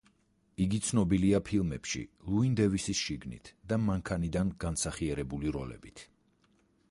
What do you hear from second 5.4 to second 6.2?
როლებით.